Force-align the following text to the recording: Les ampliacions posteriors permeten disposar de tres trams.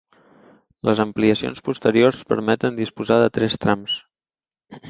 Les 0.89 1.01
ampliacions 1.03 1.61
posteriors 1.69 2.23
permeten 2.33 2.81
disposar 2.83 3.19
de 3.25 3.29
tres 3.39 3.63
trams. 3.67 4.01